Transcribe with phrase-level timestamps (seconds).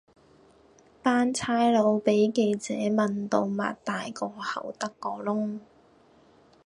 [1.03, 5.59] 班差佬比記者問到擘大個口得個窿